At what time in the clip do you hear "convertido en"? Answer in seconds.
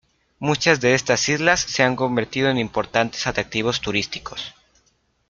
1.95-2.57